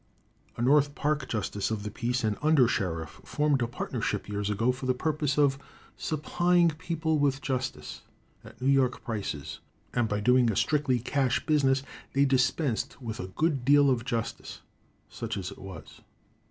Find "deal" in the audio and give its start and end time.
13.63-13.91